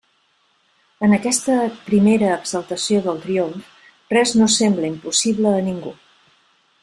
[1.07, 1.57] En aquesta
[1.89, 3.69] primera exaltació del triomf,
[4.15, 5.97] res no sembla impossible a ningú.